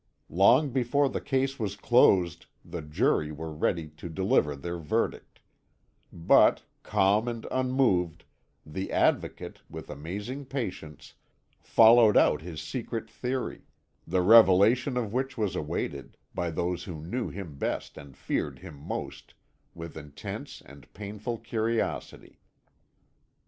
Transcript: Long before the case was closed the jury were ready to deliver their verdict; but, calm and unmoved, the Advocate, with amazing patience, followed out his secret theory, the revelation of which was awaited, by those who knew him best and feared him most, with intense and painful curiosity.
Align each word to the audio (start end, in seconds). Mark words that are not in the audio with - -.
Long 0.31 0.71
before 0.71 1.09
the 1.09 1.21
case 1.21 1.59
was 1.59 1.75
closed 1.75 2.47
the 2.65 2.81
jury 2.81 3.31
were 3.31 3.53
ready 3.53 3.87
to 3.97 4.09
deliver 4.09 4.55
their 4.55 4.79
verdict; 4.79 5.41
but, 6.11 6.63
calm 6.81 7.27
and 7.27 7.45
unmoved, 7.51 8.25
the 8.65 8.91
Advocate, 8.91 9.61
with 9.69 9.91
amazing 9.91 10.47
patience, 10.47 11.13
followed 11.59 12.17
out 12.17 12.41
his 12.41 12.63
secret 12.63 13.11
theory, 13.11 13.61
the 14.07 14.23
revelation 14.23 14.97
of 14.97 15.13
which 15.13 15.37
was 15.37 15.55
awaited, 15.55 16.17
by 16.33 16.49
those 16.49 16.85
who 16.85 17.01
knew 17.05 17.29
him 17.29 17.59
best 17.59 17.95
and 17.95 18.17
feared 18.17 18.57
him 18.57 18.73
most, 18.73 19.35
with 19.75 19.95
intense 19.95 20.63
and 20.65 20.91
painful 20.95 21.37
curiosity. 21.37 22.39